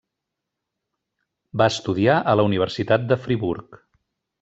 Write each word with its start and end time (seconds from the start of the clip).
Va 1.63 1.69
estudiar 1.75 2.19
a 2.33 2.37
la 2.41 2.49
Universitat 2.53 3.09
de 3.13 3.23
Friburg. 3.27 3.83